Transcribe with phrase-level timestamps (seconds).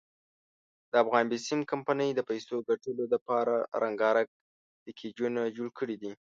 [0.93, 3.53] دافغان بېسیم کمپنۍ د پیسو دګټلو ډپاره
[3.83, 4.29] رنګارنګ
[4.83, 6.11] پېکېجونه جوړ کړي دي.